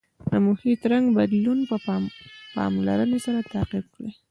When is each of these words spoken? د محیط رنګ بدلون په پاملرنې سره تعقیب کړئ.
د 0.29 0.31
محیط 0.45 0.81
رنګ 0.91 1.05
بدلون 1.17 1.59
په 1.69 1.75
پاملرنې 2.55 3.19
سره 3.25 3.39
تعقیب 3.51 3.85
کړئ. 3.95 4.11